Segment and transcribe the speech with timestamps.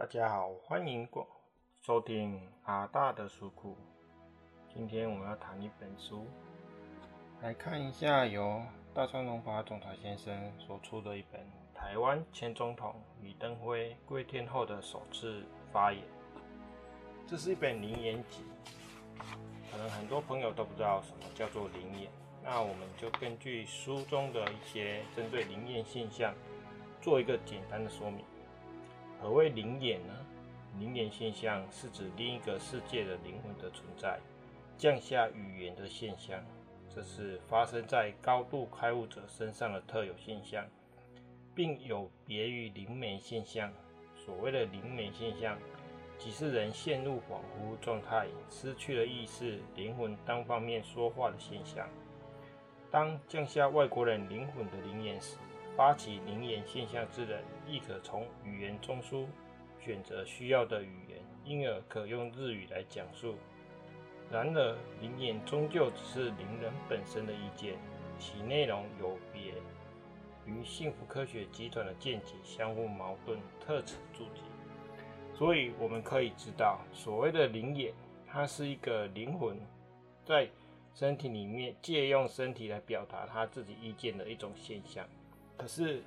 [0.00, 1.28] 大家好，欢迎过
[1.82, 3.76] 收听阿大的书库。
[4.74, 6.26] 今天我们要谈一本书，
[7.42, 8.62] 来看一下由
[8.94, 11.38] 大川隆法总裁先生所出的一本
[11.74, 16.02] 《台湾前总统李登辉归天后的首次发言》。
[17.26, 18.42] 这是一本名言集，
[19.70, 22.10] 可能很多朋友都不知道什么叫做名言，
[22.42, 26.34] 那我们就根据书中的一些针对灵验现象，
[27.02, 28.24] 做一个简单的说明。
[29.20, 30.14] 何谓灵眼呢？
[30.78, 34.18] 灵眼现象是指另一个世界的灵魂的存在，
[34.78, 36.42] 降下语言的现象。
[36.88, 40.64] 这是发生在高度开悟者身上的特有现象，
[41.54, 43.70] 并有别于灵媒现象。
[44.16, 45.58] 所谓的灵媒现象，
[46.18, 51.86] 即是人陷入恍惚状态，失去了意识，灵魂单方面说话的现象。
[52.90, 55.36] 当降下外国人灵魂的灵眼时，
[55.80, 59.24] 发起灵眼现象之人，亦可从语言中枢
[59.80, 63.36] 选择需要的语言，因而可用日语来讲述。
[64.30, 67.78] 然而，灵眼终究只是灵人本身的意见，
[68.18, 69.54] 其内容有别
[70.44, 74.42] 于幸福科学集团的见解相互矛盾，特此注解。
[75.34, 77.94] 所以，我们可以知道，所谓的灵眼，
[78.26, 79.58] 它是一个灵魂
[80.26, 80.46] 在
[80.92, 85.06] 身体里面借用身体来表达他自己意见的一种现象。
[85.60, 86.02] 可是，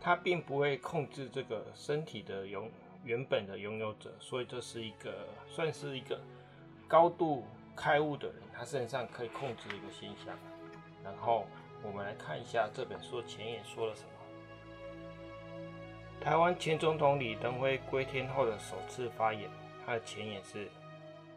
[0.00, 2.68] 他并不会控制这个身体的拥
[3.04, 6.20] 原本的拥有者，所以这是一个算是一个
[6.88, 7.44] 高度
[7.76, 10.36] 开悟的人，他身上可以控制一个现象。
[11.04, 11.46] 然后
[11.84, 14.08] 我们来看一下这本书前言说了什么。
[16.20, 19.48] 台湾前总统李登辉归天后的首次发言，
[19.84, 20.68] 他的前言是：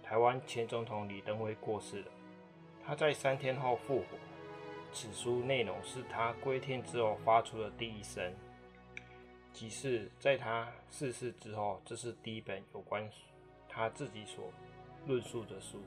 [0.02, 2.12] 台湾前总统李登辉过世了，
[2.84, 4.18] 他在三天后复活。
[4.92, 8.34] 此书内容是他归天之后发出的第一声，
[9.54, 13.08] 即是在他逝世之后，这是第一本有关
[13.68, 14.52] 他自己所
[15.06, 15.82] 论述的书。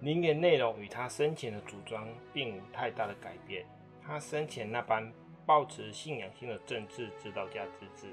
[0.00, 3.64] 灵言内容与他生前的主张并无太大的改变。
[4.04, 5.12] 他生前那般
[5.46, 8.12] 抱持信仰性的政治指导家之志，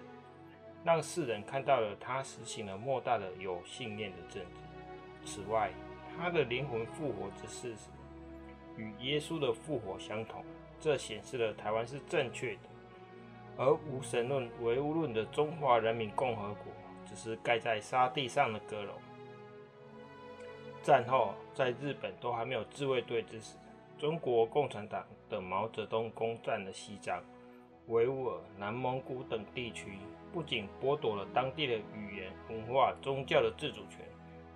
[0.83, 5.25] 让世人看到了他实行了莫大的有信念的政治。
[5.25, 5.71] 此外，
[6.15, 7.89] 他的灵魂复活之事实。
[8.79, 10.41] 与耶稣的复活相同，
[10.79, 12.61] 这显示了台湾是正确的，
[13.57, 16.71] 而无神论、唯物论的中华人民共和国
[17.05, 18.93] 只是盖在沙地上的阁楼。
[20.81, 23.57] 战后，在日本都还没有自卫队之时，
[23.97, 27.21] 中国共产党的毛泽东攻占了西藏、
[27.87, 29.99] 维吾尔、南蒙古等地区，
[30.31, 34.07] 不仅剥夺了当地的语言、文化、宗教的自主权，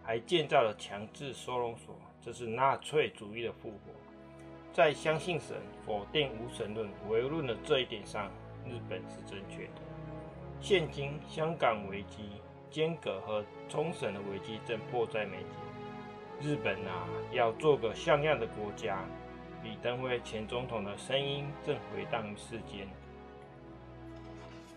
[0.02, 3.78] 还建造了强制收容所，这是纳粹主义的复活。
[4.74, 8.26] 在相信神、否定无神论、唯物论的这一点上，
[8.66, 9.82] 日本是正确的。
[10.60, 12.42] 现今香港危机、
[12.72, 16.50] 尖阁和冲绳的危机正迫在眉睫。
[16.50, 18.98] 日本啊，要做个像样的国家。
[19.64, 22.88] 李登辉前总统的声音正回荡于世间。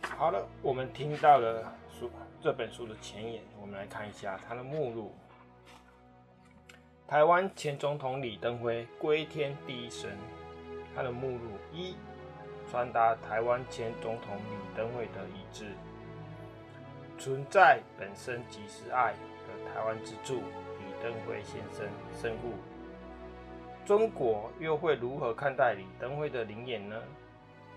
[0.02, 2.10] 好了，我们听到了书
[2.42, 5.14] 这本书的前言，我们来看一下它的目录。
[7.08, 10.10] 台湾前总统李登辉归天第一声，
[10.92, 11.94] 他的目录一，
[12.68, 15.66] 传达台湾前总统李登辉的意志。
[17.16, 20.42] 存在本身即是爱的台湾之柱
[20.80, 22.54] 李登辉先生深悟。
[23.84, 27.00] 中国又会如何看待李登辉的灵眼呢？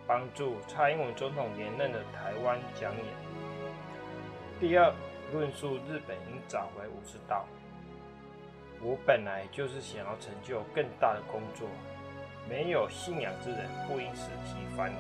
[0.07, 3.05] 帮助蔡英文总统连任的台湾讲演。
[4.59, 4.91] 第二，
[5.31, 7.45] 论述日本应找回武士道。
[8.81, 11.67] 我本来就是想要成就更大的工作，
[12.49, 14.99] 没有信仰之人不应使其烦恼，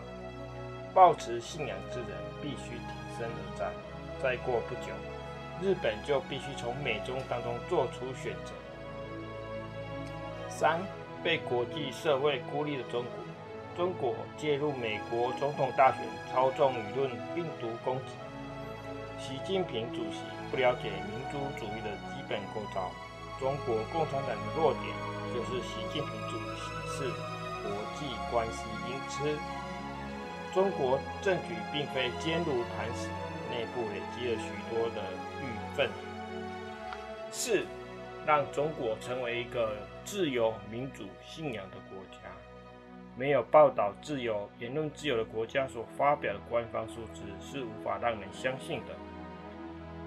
[0.93, 2.09] 抱持信仰之人
[2.41, 3.71] 必须挺身而战。
[4.21, 4.91] 再过不久，
[5.61, 8.51] 日本就必须从美中当中做出选择。
[10.49, 10.81] 三，
[11.23, 13.13] 被国际社会孤立的中国，
[13.77, 18.11] 中国介入美国总统大选，操纵舆论，病毒攻击。
[19.17, 20.19] 习近平主席
[20.51, 22.91] 不了解民族主义的基本构造。
[23.39, 24.85] 中国共产党的弱点
[25.33, 27.09] 就是习近平主席是
[27.63, 29.37] 国际关系音痴。
[30.53, 33.07] 中国政局并非坚如磐石，
[33.49, 35.01] 内部累积了许多的
[35.39, 35.89] 郁愤。
[37.31, 37.63] 四，
[38.25, 42.29] 让中国成为一个自由、民主、信仰的国家。
[43.15, 48.93] 没有报道自由、言论自由的国家所发表的官方数字是无法让人相信的。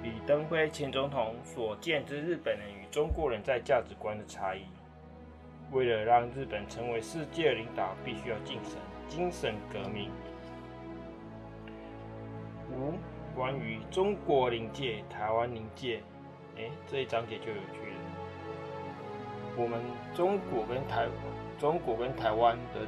[0.02, 4.62] 李登辉前总统所见之日本人与中国人在价值观的差异，
[5.70, 8.72] 为了让日本成为世界领导，必须要精神
[9.08, 10.10] 精神革命。
[12.72, 12.94] 五，
[13.32, 16.02] 关于中国临界、台湾临界，
[16.56, 17.96] 哎，这一章节就有趣了。
[19.56, 19.81] 我们
[20.14, 21.06] 中国跟台
[21.60, 22.81] 中国跟台湾的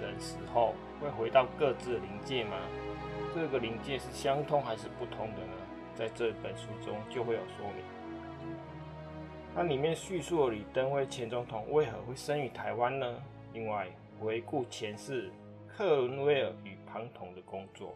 [0.00, 2.56] 人死后会回到各自的临界吗？
[3.34, 5.61] 这个临界是相通还是不通的呢？
[5.94, 7.84] 在这本书中就会有说明。
[9.54, 13.22] 那里面叙述了李登辉前总统为何会生于台湾呢？
[13.52, 13.86] 另外，
[14.18, 15.30] 回顾前世
[15.68, 17.94] 克伦威尔与庞统的工作。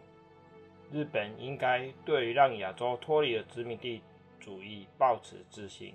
[0.92, 4.02] 日本应该对于让亚洲脱离了殖民地
[4.38, 5.94] 主义抱持自信。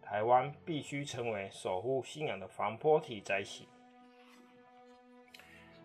[0.00, 3.66] 台湾必须成为守护信仰的防波堤才行。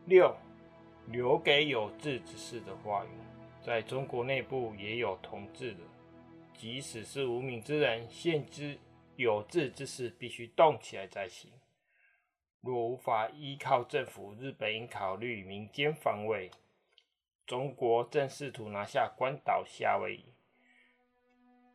[0.05, 0.35] 六，
[1.07, 3.09] 留给有志之士的话语，
[3.67, 5.81] 在中国内部也有同志的。
[6.53, 8.79] 即使是无名之人，现之
[9.17, 11.51] 有志之士必须动起来才行。
[12.61, 16.49] 若无法依靠政府，日本应考虑民间防卫。
[17.45, 20.23] 中国正试图拿下关岛、夏威夷。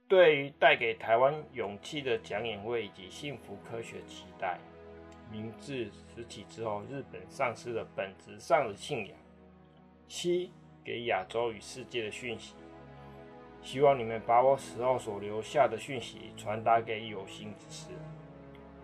[0.09, 4.59] 对于带给台湾勇气的讲演会以及幸福科学期待，
[5.31, 9.19] 明治时期之后，日本丧失了本质上的信仰。
[10.09, 10.51] 七，
[10.85, 12.55] 给亚洲与世界的讯息。
[13.63, 17.91] 希望你们把我死后所留下的讯息传达给有心之士。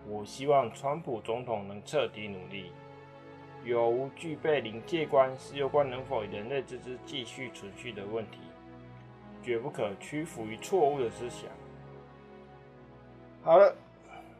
[0.07, 2.73] 我希望川普总统能彻底努力。
[3.65, 8.39] 有无具备临界观是有关能否与人类之知继续存续的问题，
[9.43, 11.51] 绝不可屈服于错误的思想。
[13.43, 13.77] 好了，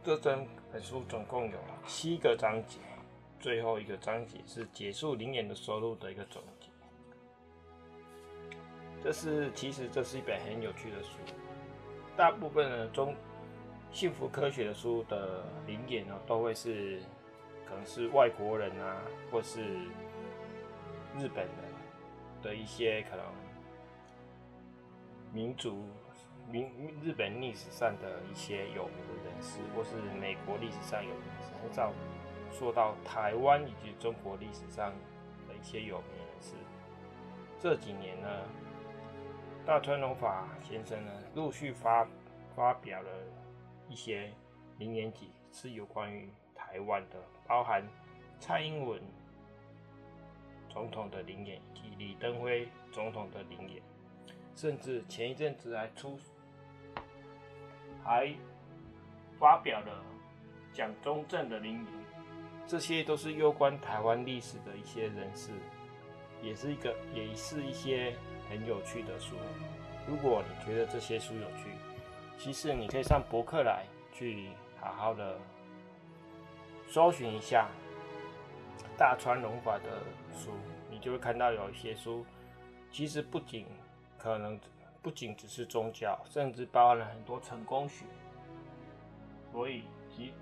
[0.05, 2.79] 这整本书总共有七个章节，
[3.41, 6.41] 最后一个章节是结束灵言的收入的一个总。
[9.03, 11.19] 这是其实这是一本很有趣的书，
[12.17, 13.15] 大部分的中
[13.93, 17.01] 幸福科学的书的灵言呢，都会是
[17.67, 19.01] 可能是外国人啊，
[19.31, 19.63] 或是
[21.17, 21.55] 日本人
[22.43, 23.25] 的一些可能
[25.33, 25.85] 民族
[26.51, 26.69] 民
[27.01, 29.91] 日本历史上的一些有名的人士，或是
[30.21, 31.93] 美国历史上有名人士，很少
[32.51, 34.91] 说到台湾以及中国历史上
[35.47, 36.55] 的一些有名人士。
[37.61, 38.29] 这几年呢。
[39.69, 42.09] 大川隆法先生呢，陆续发
[42.57, 43.11] 发表了
[43.87, 44.33] 一些
[44.79, 47.87] 灵言集，是有关于台湾的，包含
[48.41, 48.99] 蔡英文
[50.71, 53.83] 总统的灵言以及李登辉总统的灵言，
[54.57, 56.19] 甚至前一阵子还出
[58.03, 58.35] 还
[59.39, 60.03] 发表了
[60.73, 61.87] 蒋中正的灵言，
[62.67, 65.51] 这些都是有关台湾历史的一些人士，
[66.41, 68.17] 也是一个也是一些。
[68.49, 69.37] 很有趣的书，
[70.07, 71.71] 如果你觉得这些书有趣，
[72.39, 74.49] 其实你可以上博客来去
[74.81, 75.39] 好好的
[76.89, 77.69] 搜寻一下
[78.97, 80.03] 大川隆法的
[80.33, 80.51] 书，
[80.91, 82.25] 你就会看到有一些书，
[82.91, 83.67] 其实不仅
[84.17, 84.59] 可能
[85.03, 88.07] 不仅只是宗教，甚至包含了很多成功学。
[89.53, 90.33] 所以其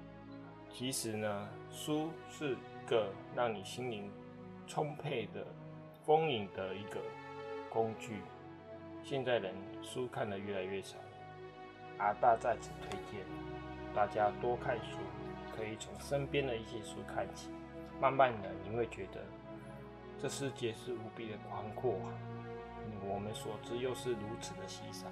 [0.72, 4.10] 其实呢，书是一个让你心灵
[4.66, 5.44] 充沛的、
[6.04, 7.00] 丰盈的一个。
[7.76, 8.22] 工具，
[9.02, 10.96] 现在人书看得越来越少，
[11.98, 13.20] 阿大在此推荐
[13.94, 14.96] 大家多看书，
[15.54, 17.50] 可以从身边的一些书看起，
[18.00, 19.22] 慢慢的你会觉得
[20.18, 21.96] 这世界是无比的宽阔，
[23.06, 25.06] 我们所知又是如此的稀少。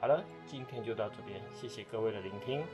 [0.00, 2.64] 好了，今天就到这边，谢谢各位的聆听。